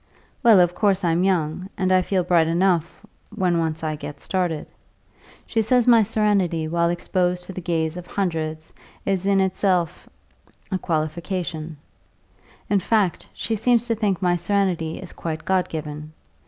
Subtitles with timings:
[0.41, 4.65] Well, of course I'm young, and I feel bright enough when once I get started.
[5.45, 8.73] She says my serenity while exposed to the gaze of hundreds
[9.05, 10.09] is in itself
[10.71, 11.77] a qualification;
[12.67, 16.13] in fact, she seems to think my serenity is quite God given.